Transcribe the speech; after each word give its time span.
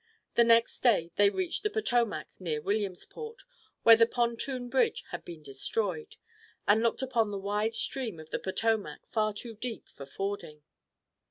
The 0.33 0.43
next 0.43 0.81
day 0.81 1.11
they 1.15 1.29
reached 1.29 1.61
the 1.61 1.69
Potomac 1.69 2.25
near 2.39 2.59
Williamsport, 2.59 3.43
where 3.83 3.95
their 3.95 4.07
pontoon 4.07 4.67
bridge 4.67 5.03
had 5.11 5.23
been 5.23 5.43
destroyed, 5.43 6.15
and 6.67 6.81
looked 6.81 7.03
upon 7.03 7.29
the 7.29 7.37
wide 7.37 7.75
stream 7.75 8.19
of 8.19 8.31
the 8.31 8.39
Potomac, 8.39 9.01
far 9.11 9.31
too 9.31 9.53
deep 9.53 9.87
for 9.89 10.07
fording. 10.07 10.63